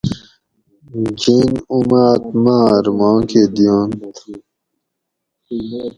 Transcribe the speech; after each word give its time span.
جین 1.19 1.49
اُماۤت 1.75 2.23
ماۤر 2.43 2.83
ماکہ 2.97 3.43
دیٔنت 3.55 4.15